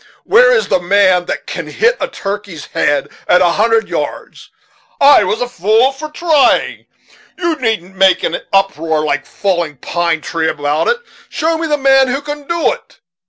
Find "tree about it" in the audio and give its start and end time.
10.21-10.97